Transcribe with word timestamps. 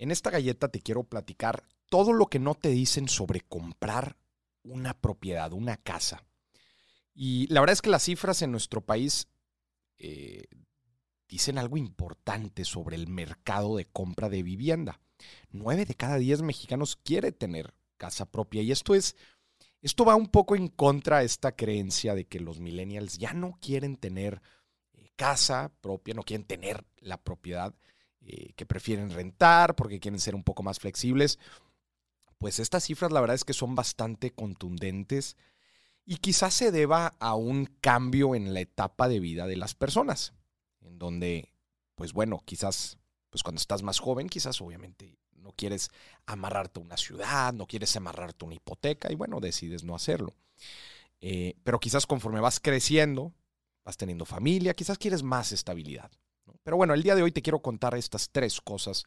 En 0.00 0.10
esta 0.10 0.30
galleta 0.30 0.68
te 0.68 0.80
quiero 0.80 1.04
platicar 1.04 1.62
todo 1.90 2.14
lo 2.14 2.28
que 2.28 2.38
no 2.38 2.54
te 2.54 2.70
dicen 2.70 3.06
sobre 3.06 3.42
comprar 3.42 4.16
una 4.62 4.98
propiedad, 4.98 5.52
una 5.52 5.76
casa. 5.76 6.24
Y 7.12 7.46
la 7.48 7.60
verdad 7.60 7.74
es 7.74 7.82
que 7.82 7.90
las 7.90 8.04
cifras 8.04 8.40
en 8.40 8.50
nuestro 8.50 8.80
país 8.80 9.28
eh, 9.98 10.46
dicen 11.28 11.58
algo 11.58 11.76
importante 11.76 12.64
sobre 12.64 12.96
el 12.96 13.08
mercado 13.08 13.76
de 13.76 13.84
compra 13.84 14.30
de 14.30 14.42
vivienda. 14.42 15.02
Nueve 15.50 15.84
de 15.84 15.94
cada 15.94 16.16
diez 16.16 16.40
mexicanos 16.40 16.96
quiere 16.96 17.30
tener 17.30 17.74
casa 17.98 18.24
propia 18.24 18.62
y 18.62 18.72
esto 18.72 18.94
es, 18.94 19.16
esto 19.82 20.06
va 20.06 20.16
un 20.16 20.28
poco 20.28 20.56
en 20.56 20.68
contra 20.68 21.18
de 21.18 21.26
esta 21.26 21.52
creencia 21.52 22.14
de 22.14 22.24
que 22.26 22.40
los 22.40 22.58
millennials 22.58 23.18
ya 23.18 23.34
no 23.34 23.58
quieren 23.60 23.96
tener 23.96 24.40
eh, 24.94 25.10
casa 25.14 25.70
propia, 25.82 26.14
no 26.14 26.22
quieren 26.22 26.46
tener 26.46 26.86
la 27.00 27.22
propiedad, 27.22 27.74
eh, 28.22 28.52
que 28.54 28.66
prefieren 28.66 29.10
rentar 29.10 29.74
porque 29.76 30.00
quieren 30.00 30.20
ser 30.20 30.34
un 30.34 30.44
poco 30.44 30.62
más 30.62 30.78
flexibles. 30.78 31.38
Pues 32.38 32.58
estas 32.58 32.84
cifras 32.84 33.12
la 33.12 33.20
verdad 33.20 33.34
es 33.34 33.44
que 33.44 33.52
son 33.52 33.74
bastante 33.74 34.30
contundentes 34.30 35.36
y 36.04 36.16
quizás 36.16 36.54
se 36.54 36.72
deba 36.72 37.14
a 37.20 37.34
un 37.34 37.66
cambio 37.80 38.34
en 38.34 38.54
la 38.54 38.60
etapa 38.60 39.08
de 39.08 39.20
vida 39.20 39.46
de 39.46 39.56
las 39.56 39.74
personas 39.74 40.32
en 40.80 40.98
donde, 40.98 41.52
pues 41.94 42.12
bueno, 42.12 42.42
quizás, 42.44 42.98
pues 43.30 43.42
cuando 43.42 43.60
estás 43.60 43.82
más 43.82 43.98
joven, 43.98 44.28
quizás 44.28 44.60
obviamente 44.60 45.18
no 45.32 45.52
quieres 45.52 45.90
amarrarte 46.26 46.80
a 46.80 46.82
una 46.82 46.96
ciudad, 46.96 47.52
no 47.52 47.66
quieres 47.66 47.94
amarrarte 47.96 48.44
a 48.44 48.46
una 48.46 48.56
hipoteca 48.56 49.10
y 49.10 49.14
bueno, 49.14 49.40
decides 49.40 49.84
no 49.84 49.94
hacerlo. 49.94 50.34
Eh, 51.20 51.54
pero 51.64 51.80
quizás 51.80 52.06
conforme 52.06 52.40
vas 52.40 52.60
creciendo, 52.60 53.32
vas 53.84 53.96
teniendo 53.96 54.24
familia, 54.24 54.74
quizás 54.74 54.98
quieres 54.98 55.22
más 55.22 55.52
estabilidad. 55.52 56.10
Pero 56.62 56.76
bueno, 56.76 56.94
el 56.94 57.02
día 57.02 57.14
de 57.14 57.22
hoy 57.22 57.32
te 57.32 57.42
quiero 57.42 57.60
contar 57.62 57.94
estas 57.94 58.30
tres 58.30 58.60
cosas 58.60 59.04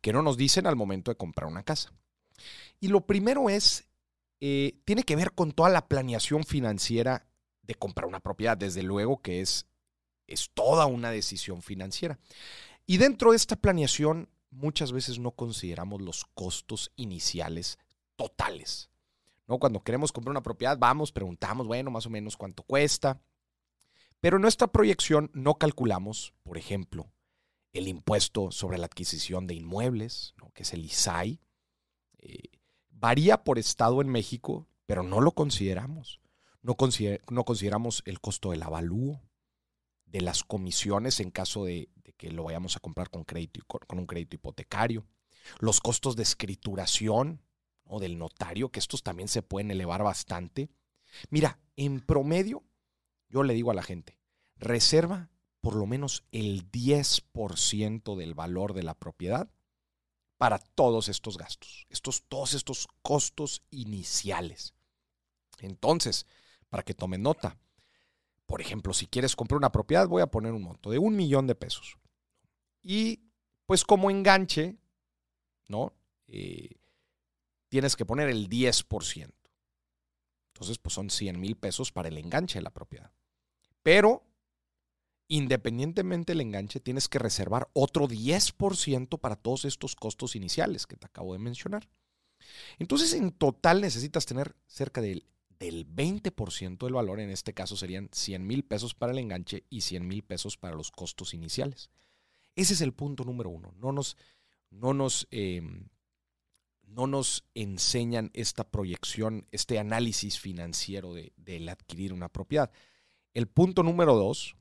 que 0.00 0.12
no 0.12 0.22
nos 0.22 0.36
dicen 0.36 0.66
al 0.66 0.76
momento 0.76 1.10
de 1.10 1.16
comprar 1.16 1.48
una 1.48 1.62
casa. 1.62 1.92
Y 2.80 2.88
lo 2.88 3.02
primero 3.06 3.50
es, 3.50 3.84
eh, 4.40 4.80
tiene 4.84 5.02
que 5.02 5.16
ver 5.16 5.32
con 5.32 5.52
toda 5.52 5.68
la 5.68 5.88
planeación 5.88 6.44
financiera 6.44 7.26
de 7.62 7.74
comprar 7.74 8.06
una 8.06 8.20
propiedad. 8.20 8.56
Desde 8.56 8.82
luego 8.82 9.20
que 9.22 9.40
es 9.40 9.66
es 10.30 10.50
toda 10.54 10.86
una 10.86 11.10
decisión 11.10 11.60
financiera. 11.60 12.18
Y 12.86 12.96
dentro 12.96 13.32
de 13.32 13.36
esta 13.36 13.56
planeación 13.56 14.28
muchas 14.50 14.92
veces 14.92 15.18
no 15.18 15.32
consideramos 15.32 16.00
los 16.00 16.24
costos 16.34 16.90
iniciales 16.96 17.78
totales. 18.16 18.90
¿no? 19.46 19.58
Cuando 19.58 19.82
queremos 19.82 20.12
comprar 20.12 20.30
una 20.30 20.42
propiedad, 20.42 20.78
vamos, 20.78 21.12
preguntamos, 21.12 21.66
bueno, 21.66 21.90
más 21.90 22.06
o 22.06 22.10
menos 22.10 22.36
cuánto 22.36 22.62
cuesta. 22.62 23.20
Pero 24.20 24.36
en 24.36 24.42
nuestra 24.42 24.68
proyección 24.68 25.30
no 25.32 25.54
calculamos, 25.54 26.34
por 26.42 26.58
ejemplo, 26.58 27.10
el 27.72 27.88
impuesto 27.88 28.50
sobre 28.50 28.78
la 28.78 28.86
adquisición 28.86 29.46
de 29.46 29.54
inmuebles, 29.54 30.34
que 30.54 30.62
es 30.62 30.72
el 30.72 30.84
ISAI. 30.84 31.40
Eh, 32.18 32.50
varía 32.90 33.44
por 33.44 33.58
estado 33.58 34.00
en 34.00 34.08
México, 34.08 34.68
pero 34.86 35.02
no 35.02 35.20
lo 35.20 35.32
consideramos. 35.32 36.20
No, 36.62 36.76
consideramos 36.76 38.02
el 38.04 38.20
costo 38.20 38.50
del 38.50 38.62
avalúo, 38.62 39.22
de 40.04 40.20
las 40.20 40.44
comisiones 40.44 41.20
en 41.20 41.30
caso 41.30 41.64
de, 41.64 41.88
que 42.18 42.30
lo 42.30 42.44
vayamos 42.44 42.76
a 42.76 42.80
comprar 42.80 43.08
con, 43.08 43.24
crédito, 43.24 43.64
con 43.66 43.98
un 43.98 44.06
crédito 44.06 44.36
hipotecario, 44.36 45.06
los 45.58 45.80
costos 45.80 46.16
de 46.16 46.22
escrituración 46.22 47.40
o 47.84 47.98
del 47.98 48.18
notario, 48.18 48.70
que 48.70 48.80
estos 48.80 49.02
también 49.02 49.28
se 49.28 49.40
pueden 49.40 49.70
elevar 49.70 50.02
bastante. 50.02 50.68
Mira, 51.30 51.58
en 51.76 52.00
promedio, 52.00 52.62
yo 53.30 53.42
le 53.42 53.54
digo 53.54 53.70
a 53.70 53.74
la 53.74 53.82
gente, 53.82 54.18
reserva 54.56 55.30
por 55.60 55.74
lo 55.74 55.86
menos 55.86 56.24
el 56.32 56.70
10% 56.70 58.16
del 58.16 58.34
valor 58.34 58.74
de 58.74 58.82
la 58.82 58.94
propiedad 58.94 59.50
para 60.36 60.58
todos 60.58 61.08
estos 61.08 61.36
gastos, 61.36 61.86
estos, 61.90 62.22
todos 62.22 62.54
estos 62.54 62.88
costos 63.02 63.62
iniciales. 63.70 64.74
Entonces, 65.58 66.26
para 66.70 66.82
que 66.82 66.94
tomen 66.94 67.22
nota, 67.22 67.58
por 68.46 68.60
ejemplo, 68.60 68.94
si 68.94 69.06
quieres 69.06 69.36
comprar 69.36 69.58
una 69.58 69.70
propiedad, 69.70 70.08
voy 70.08 70.22
a 70.22 70.30
poner 70.30 70.52
un 70.52 70.62
monto 70.62 70.90
de 70.90 70.98
un 70.98 71.14
millón 71.14 71.46
de 71.46 71.54
pesos. 71.54 71.98
Y 72.82 73.30
pues 73.66 73.84
como 73.84 74.10
enganche, 74.10 74.78
¿no? 75.68 75.92
Eh, 76.26 76.70
tienes 77.68 77.94
que 77.94 78.06
poner 78.06 78.28
el 78.28 78.48
10%. 78.48 79.32
Entonces, 80.54 80.78
pues 80.78 80.94
son 80.94 81.10
100 81.10 81.38
mil 81.38 81.56
pesos 81.56 81.92
para 81.92 82.08
el 82.08 82.18
enganche 82.18 82.58
de 82.58 82.62
la 82.62 82.70
propiedad. 82.70 83.12
Pero, 83.82 84.22
independientemente 85.28 86.32
del 86.32 86.40
enganche, 86.40 86.80
tienes 86.80 87.08
que 87.08 87.18
reservar 87.18 87.68
otro 87.72 88.08
10% 88.08 89.18
para 89.18 89.36
todos 89.36 89.64
estos 89.64 89.96
costos 89.96 90.36
iniciales 90.36 90.86
que 90.86 90.96
te 90.96 91.06
acabo 91.06 91.32
de 91.32 91.38
mencionar. 91.38 91.88
Entonces, 92.78 93.12
en 93.14 93.32
total 93.32 93.80
necesitas 93.80 94.26
tener 94.26 94.56
cerca 94.66 95.00
del 95.00 95.24
del 95.60 95.86
20% 95.86 96.78
del 96.78 96.94
valor, 96.94 97.20
en 97.20 97.28
este 97.28 97.52
caso 97.52 97.76
serían 97.76 98.08
100 98.10 98.46
mil 98.46 98.64
pesos 98.64 98.94
para 98.94 99.12
el 99.12 99.18
enganche 99.18 99.64
y 99.68 99.82
100 99.82 100.08
mil 100.08 100.22
pesos 100.24 100.56
para 100.56 100.74
los 100.74 100.90
costos 100.90 101.34
iniciales. 101.34 101.90
Ese 102.56 102.72
es 102.72 102.80
el 102.80 102.94
punto 102.94 103.24
número 103.24 103.50
uno. 103.50 103.74
No 103.76 103.92
nos, 103.92 104.16
no 104.70 104.94
nos, 104.94 105.28
em, 105.30 105.90
no 106.82 107.06
nos 107.06 107.44
enseñan 107.54 108.30
esta 108.32 108.64
proyección, 108.64 109.46
este 109.52 109.78
análisis 109.78 110.40
financiero 110.40 111.12
de, 111.12 111.70
adquirir 111.70 112.14
una 112.14 112.30
propiedad. 112.30 112.72
El 113.32 113.46
punto 113.46 113.82
número 113.82 114.16
dos, 114.16 114.56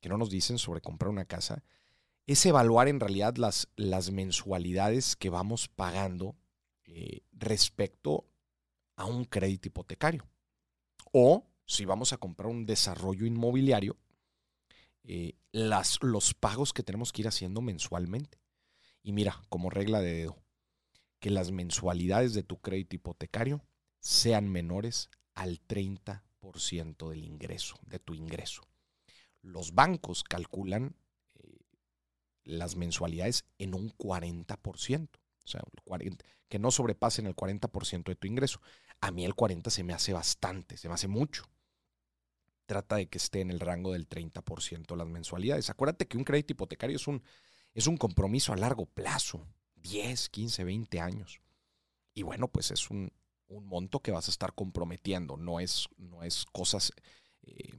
que 0.00 0.08
no 0.08 0.16
nos 0.16 0.30
dicen 0.30 0.58
sobre 0.58 0.80
comprar 0.80 1.10
una 1.10 1.24
casa, 1.24 1.64
es 2.26 2.46
evaluar 2.46 2.88
en 2.88 3.00
realidad 3.00 3.36
las, 3.36 3.68
las 3.76 4.10
mensualidades 4.10 5.16
que 5.16 5.30
vamos 5.30 5.68
pagando 5.68 6.36
eh, 6.84 7.22
respecto 7.32 8.26
a 8.96 9.04
un 9.06 9.24
crédito 9.24 9.68
hipotecario. 9.68 10.26
O 11.12 11.44
si 11.66 11.84
vamos 11.84 12.12
a 12.12 12.18
comprar 12.18 12.48
un 12.48 12.66
desarrollo 12.66 13.26
inmobiliario, 13.26 13.96
eh, 15.02 15.34
las, 15.52 15.98
los 16.02 16.34
pagos 16.34 16.72
que 16.72 16.82
tenemos 16.82 17.12
que 17.12 17.22
ir 17.22 17.28
haciendo 17.28 17.60
mensualmente. 17.60 18.38
Y 19.02 19.12
mira, 19.12 19.42
como 19.48 19.70
regla 19.70 20.00
de 20.00 20.14
dedo, 20.14 20.38
que 21.18 21.30
las 21.30 21.50
mensualidades 21.50 22.32
de 22.32 22.42
tu 22.42 22.60
crédito 22.60 22.96
hipotecario 22.96 23.64
sean 23.98 24.48
menores 24.48 25.10
al 25.34 25.60
30% 25.66 26.22
del 26.52 27.24
ingreso, 27.24 27.78
de 27.86 27.98
tu 27.98 28.14
ingreso. 28.14 28.62
Los 29.42 29.74
bancos 29.74 30.22
calculan 30.22 30.96
eh, 31.34 31.58
las 32.44 32.76
mensualidades 32.76 33.44
en 33.58 33.74
un 33.74 33.90
40%, 33.90 35.08
o 35.08 35.46
sea, 35.46 35.62
que 36.48 36.58
no 36.58 36.70
sobrepasen 36.70 37.26
el 37.26 37.36
40% 37.36 38.04
de 38.04 38.16
tu 38.16 38.26
ingreso. 38.26 38.60
A 39.00 39.10
mí 39.10 39.24
el 39.24 39.34
40 39.34 39.70
se 39.70 39.84
me 39.84 39.92
hace 39.92 40.12
bastante, 40.12 40.76
se 40.76 40.88
me 40.88 40.94
hace 40.94 41.08
mucho. 41.08 41.44
Trata 42.66 42.96
de 42.96 43.08
que 43.08 43.18
esté 43.18 43.40
en 43.40 43.50
el 43.50 43.60
rango 43.60 43.92
del 43.92 44.08
30% 44.08 44.96
las 44.96 45.06
mensualidades. 45.06 45.68
Acuérdate 45.68 46.06
que 46.06 46.16
un 46.16 46.24
crédito 46.24 46.52
hipotecario 46.52 46.96
es 46.96 47.06
un, 47.06 47.22
es 47.74 47.86
un 47.86 47.98
compromiso 47.98 48.52
a 48.52 48.56
largo 48.56 48.86
plazo, 48.86 49.46
10, 49.76 50.30
15, 50.30 50.64
20 50.64 51.00
años. 51.00 51.40
Y 52.14 52.22
bueno, 52.22 52.48
pues 52.48 52.70
es 52.70 52.90
un, 52.90 53.12
monto 53.60 54.00
que 54.00 54.12
vas 54.12 54.28
a 54.28 54.30
estar 54.30 54.54
comprometiendo, 54.54 55.36
no 55.36 55.60
es, 55.60 55.88
no 55.96 56.22
es 56.22 56.44
cosas, 56.52 56.92
eh, 57.42 57.72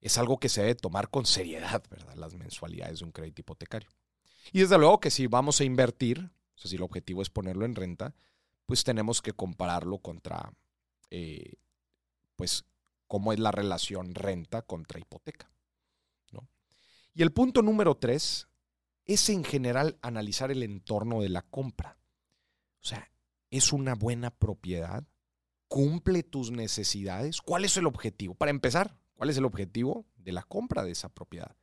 es 0.00 0.18
algo 0.18 0.38
que 0.38 0.48
se 0.48 0.62
debe 0.62 0.74
tomar 0.74 1.10
con 1.10 1.26
seriedad, 1.26 1.82
¿verdad? 1.90 2.14
Las 2.14 2.34
mensualidades 2.34 3.00
de 3.00 3.04
un 3.04 3.12
crédito 3.12 3.40
hipotecario. 3.40 3.90
Y 4.52 4.60
desde 4.60 4.78
luego 4.78 5.00
que 5.00 5.10
si 5.10 5.26
vamos 5.26 5.60
a 5.60 5.64
invertir, 5.64 6.20
o 6.20 6.58
sea, 6.58 6.70
si 6.70 6.76
el 6.76 6.82
objetivo 6.82 7.22
es 7.22 7.30
ponerlo 7.30 7.64
en 7.64 7.74
renta, 7.74 8.14
pues 8.66 8.84
tenemos 8.84 9.22
que 9.22 9.32
compararlo 9.32 9.98
contra, 9.98 10.52
eh, 11.10 11.54
pues, 12.36 12.64
cómo 13.06 13.32
es 13.32 13.38
la 13.38 13.50
relación 13.50 14.14
renta 14.14 14.62
contra 14.62 15.00
hipoteca. 15.00 15.50
Y 17.18 17.22
el 17.22 17.32
punto 17.32 17.62
número 17.62 17.96
tres 17.96 18.46
es 19.04 19.28
en 19.28 19.42
general 19.42 19.98
analizar 20.02 20.52
el 20.52 20.62
entorno 20.62 21.20
de 21.20 21.28
la 21.28 21.42
compra. 21.42 21.98
O 22.80 22.86
sea, 22.86 23.10
¿es 23.50 23.72
una 23.72 23.94
buena 23.94 24.30
propiedad? 24.30 25.04
¿Cumple 25.68 26.22
tus 26.22 26.50
necesidades? 26.50 27.42
¿Cuál 27.42 27.64
es 27.64 27.76
el 27.76 27.86
objetivo? 27.86 28.34
Para 28.34 28.50
empezar, 28.50 28.98
¿cuál 29.14 29.30
es 29.30 29.36
el 29.36 29.44
objetivo 29.44 30.06
de 30.16 30.32
la 30.32 30.42
compra 30.42 30.84
de 30.84 30.92
esa 30.92 31.08
propiedad? 31.08 31.56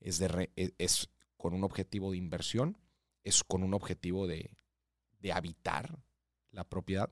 ¿Es, 0.00 0.18
de 0.18 0.50
e, 0.56 0.72
es 0.78 1.10
con 1.36 1.54
un 1.54 1.64
objetivo 1.64 2.12
de 2.12 2.18
inversión? 2.18 2.78
¿Es 3.24 3.42
con 3.44 3.62
un 3.62 3.74
objetivo 3.74 4.26
de, 4.26 4.56
de 5.18 5.32
habitar? 5.32 6.02
la 6.52 6.64
propiedad, 6.64 7.10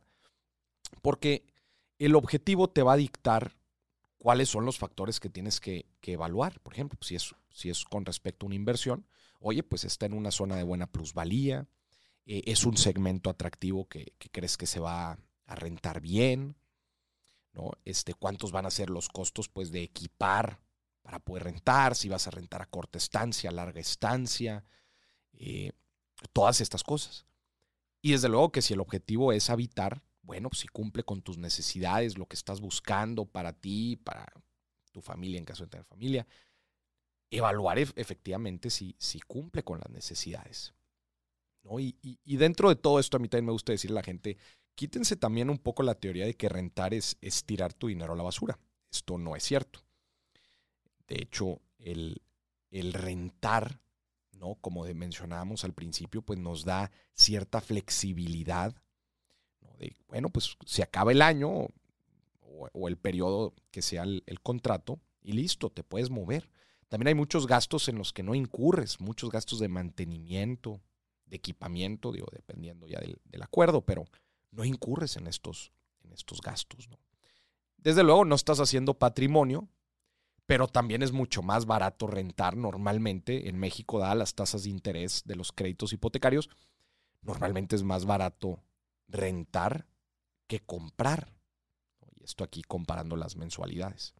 porque 1.02 1.46
el 1.98 2.14
objetivo 2.14 2.68
te 2.68 2.82
va 2.82 2.94
a 2.94 2.98
dictar 2.98 3.56
cuáles 4.18 4.48
son 4.48 4.64
los 4.64 4.78
factores 4.78 5.20
que 5.20 5.30
tienes 5.30 5.60
que, 5.60 5.86
evaluar. 6.02 6.60
Por 6.60 6.72
ejemplo, 6.72 6.98
si 7.02 7.16
es, 7.16 7.34
si 7.50 7.68
es 7.68 7.84
con 7.84 8.06
respecto 8.06 8.44
a 8.44 8.48
una 8.48 8.54
inversión, 8.54 9.06
oye, 9.40 9.62
pues 9.62 9.84
está 9.84 10.06
en 10.06 10.14
una 10.14 10.30
zona 10.30 10.56
de 10.56 10.62
buena 10.62 10.86
plusvalía, 10.86 11.68
eh, 12.28 12.42
es 12.44 12.66
un 12.66 12.76
segmento 12.76 13.30
atractivo 13.30 13.88
que, 13.88 14.12
crees 14.30 14.58
que 14.58 14.66
se 14.66 14.80
va 14.80 15.18
a 15.46 15.54
rentar 15.54 16.02
bien, 16.02 16.56
¿no? 17.54 17.72
Este, 17.86 18.12
¿Cuántos 18.12 18.52
van 18.52 18.66
a 18.66 18.70
ser 18.70 18.90
los 18.90 19.08
costos 19.08 19.48
pues, 19.48 19.72
de 19.72 19.82
equipar 19.82 20.60
para 21.00 21.20
poder 21.20 21.44
rentar? 21.44 21.96
Si 21.96 22.10
vas 22.10 22.26
a 22.26 22.30
rentar 22.30 22.60
a 22.60 22.66
corta 22.66 22.98
estancia, 22.98 23.48
a 23.48 23.54
larga 23.54 23.80
estancia, 23.80 24.62
eh, 25.32 25.72
todas 26.34 26.60
estas 26.60 26.84
cosas. 26.84 27.24
Y 28.02 28.12
desde 28.12 28.28
luego 28.28 28.52
que 28.52 28.60
si 28.60 28.74
el 28.74 28.80
objetivo 28.80 29.32
es 29.32 29.48
habitar, 29.48 30.02
bueno, 30.20 30.50
pues 30.50 30.60
si 30.60 30.68
cumple 30.68 31.04
con 31.04 31.22
tus 31.22 31.38
necesidades, 31.38 32.18
lo 32.18 32.26
que 32.26 32.36
estás 32.36 32.60
buscando 32.60 33.24
para 33.24 33.54
ti, 33.54 33.96
para 33.96 34.26
tu 34.92 35.00
familia 35.00 35.38
en 35.38 35.46
caso 35.46 35.64
de 35.64 35.70
tener 35.70 35.86
familia, 35.86 36.26
evaluar 37.30 37.78
efectivamente 37.78 38.68
si, 38.68 38.96
si 38.98 39.20
cumple 39.20 39.64
con 39.64 39.78
las 39.78 39.88
necesidades. 39.88 40.74
Y, 41.78 42.36
dentro 42.36 42.68
de 42.68 42.76
todo 42.76 42.98
esto, 42.98 43.16
a 43.16 43.20
mí 43.20 43.28
también 43.28 43.46
me 43.46 43.52
gusta 43.52 43.72
decirle 43.72 43.98
a 43.98 44.00
la 44.00 44.04
gente, 44.04 44.36
quítense 44.74 45.16
también 45.16 45.50
un 45.50 45.58
poco 45.58 45.82
la 45.82 45.94
teoría 45.94 46.24
de 46.24 46.34
que 46.34 46.48
rentar 46.48 46.94
es, 46.94 47.16
tirar 47.44 47.72
tu 47.72 47.88
dinero 47.88 48.12
a 48.12 48.16
la 48.16 48.22
basura. 48.22 48.58
Esto 48.90 49.18
no 49.18 49.36
es 49.36 49.42
cierto. 49.42 49.80
De 51.06 51.16
hecho, 51.22 51.60
el, 51.78 52.22
el 52.70 52.92
rentar, 52.92 53.80
¿no? 54.32 54.54
Como 54.60 54.84
mencionábamos 54.94 55.64
al 55.64 55.74
principio, 55.74 56.22
pues 56.22 56.38
nos 56.38 56.64
da 56.64 56.90
cierta 57.14 57.60
flexibilidad. 57.60 58.74
De, 59.78 59.96
bueno, 60.08 60.30
pues 60.30 60.56
se 60.64 60.82
acaba 60.82 61.12
el 61.12 61.22
año 61.22 61.68
o, 62.72 62.88
el 62.88 62.96
periodo 62.96 63.54
que 63.70 63.82
sea 63.82 64.02
el, 64.02 64.40
contrato 64.42 65.00
y 65.22 65.32
listo, 65.32 65.70
te 65.70 65.84
puedes 65.84 66.10
mover. 66.10 66.50
También 66.88 67.08
hay 67.08 67.14
muchos 67.14 67.46
gastos 67.46 67.88
en 67.88 67.96
los 67.96 68.12
que 68.12 68.22
no 68.22 68.34
incurres, 68.34 69.00
muchos 69.00 69.30
gastos 69.30 69.58
de 69.58 69.68
mantenimiento, 69.68 70.80
de 71.28 71.36
equipamiento, 71.36 72.12
digo, 72.12 72.26
dependiendo 72.32 72.86
ya 72.86 73.00
del, 73.00 73.42
acuerdo, 73.42 73.82
pero 73.82 74.04
no 74.50 74.64
incurres 74.64 75.16
en 75.16 75.26
estos, 75.26 75.72
en 76.02 76.12
estos 76.12 76.40
gastos. 76.40 76.88
¿no? 76.88 76.98
Desde 77.76 78.02
luego 78.02 78.24
no 78.24 78.34
estás 78.34 78.60
haciendo 78.60 78.94
patrimonio, 78.94 79.68
pero 80.46 80.66
también 80.66 81.02
es 81.02 81.12
mucho 81.12 81.42
más 81.42 81.66
barato 81.66 82.06
rentar 82.06 82.56
normalmente. 82.56 83.48
En 83.48 83.58
México, 83.58 83.98
da 83.98 84.14
las 84.14 84.34
tasas 84.34 84.64
de 84.64 84.70
interés 84.70 85.22
de 85.26 85.36
los 85.36 85.52
créditos 85.52 85.92
hipotecarios, 85.92 86.48
normalmente 87.22 87.76
es 87.76 87.82
más 87.82 88.06
barato 88.06 88.62
rentar 89.08 89.86
que 90.46 90.60
comprar. 90.60 91.34
Y 92.14 92.24
esto 92.24 92.44
aquí 92.44 92.62
comparando 92.62 93.16
las 93.16 93.36
mensualidades. 93.36 94.14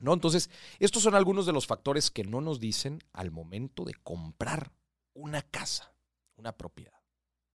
¿No? 0.00 0.14
Entonces, 0.14 0.48
estos 0.78 1.02
son 1.02 1.16
algunos 1.16 1.44
de 1.44 1.52
los 1.52 1.66
factores 1.66 2.10
que 2.10 2.22
no 2.22 2.40
nos 2.40 2.60
dicen 2.60 3.00
al 3.12 3.32
momento 3.32 3.84
de 3.84 3.94
comprar 3.94 4.72
una 5.12 5.42
casa, 5.42 5.92
una 6.38 6.56
propiedad. 6.56 6.97